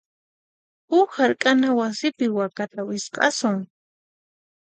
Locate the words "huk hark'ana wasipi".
0.91-2.25